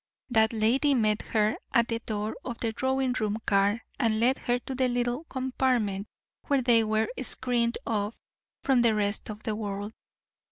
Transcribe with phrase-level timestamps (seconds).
[0.31, 4.57] That lady met her at the door of the drawing room car, and led her
[4.57, 6.07] to the little compartment
[6.47, 8.15] where they were screened off
[8.63, 9.93] from the rest of the world.